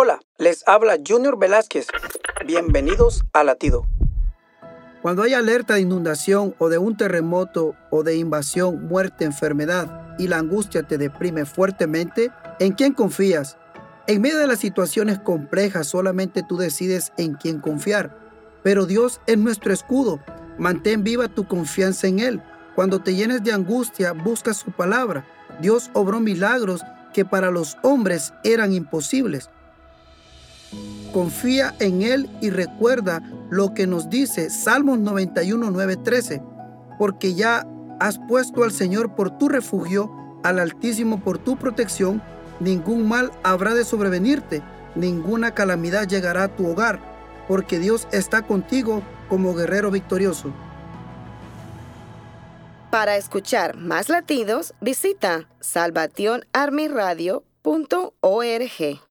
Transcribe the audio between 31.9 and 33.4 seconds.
Él y recuerda